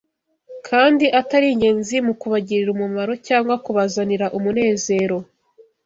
[0.67, 5.17] kandi atari ingenzi mu kubagirira umumaro cyangwa kubazanira umunezero